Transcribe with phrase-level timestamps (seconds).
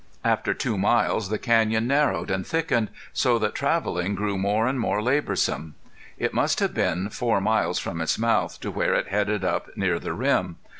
[0.23, 4.99] After two miles the canyon narrowed and thickened, so that traveling grew more and more
[4.99, 5.75] laborsome.
[6.17, 9.99] It must have been four miles from its mouth to where it headed up near
[9.99, 10.55] the rim.